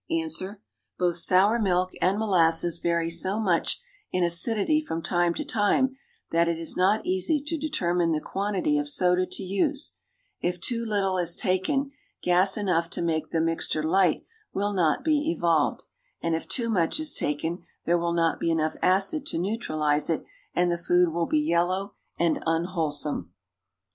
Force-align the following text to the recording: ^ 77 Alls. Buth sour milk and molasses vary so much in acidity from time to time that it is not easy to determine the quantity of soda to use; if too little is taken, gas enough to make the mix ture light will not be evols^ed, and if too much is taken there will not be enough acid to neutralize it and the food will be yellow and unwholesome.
^ 0.11 0.31
77 0.33 0.57
Alls. 0.57 0.57
Buth 0.99 1.17
sour 1.19 1.59
milk 1.59 1.91
and 2.01 2.17
molasses 2.17 2.79
vary 2.79 3.11
so 3.11 3.39
much 3.39 3.79
in 4.11 4.23
acidity 4.23 4.81
from 4.81 5.03
time 5.03 5.31
to 5.35 5.45
time 5.45 5.95
that 6.31 6.47
it 6.47 6.57
is 6.57 6.75
not 6.75 7.05
easy 7.05 7.39
to 7.43 7.55
determine 7.55 8.11
the 8.11 8.19
quantity 8.19 8.79
of 8.79 8.89
soda 8.89 9.27
to 9.27 9.43
use; 9.43 9.91
if 10.39 10.59
too 10.59 10.83
little 10.83 11.19
is 11.19 11.35
taken, 11.35 11.91
gas 12.23 12.57
enough 12.57 12.89
to 12.89 13.03
make 13.03 13.29
the 13.29 13.39
mix 13.39 13.67
ture 13.67 13.83
light 13.83 14.25
will 14.51 14.73
not 14.73 15.03
be 15.03 15.37
evols^ed, 15.39 15.81
and 16.19 16.33
if 16.33 16.47
too 16.47 16.71
much 16.71 16.99
is 16.99 17.13
taken 17.13 17.61
there 17.85 17.99
will 17.99 18.13
not 18.13 18.39
be 18.39 18.49
enough 18.49 18.75
acid 18.81 19.27
to 19.27 19.37
neutralize 19.37 20.09
it 20.09 20.23
and 20.55 20.71
the 20.71 20.79
food 20.79 21.09
will 21.09 21.27
be 21.27 21.39
yellow 21.39 21.93
and 22.17 22.41
unwholesome. 22.47 23.31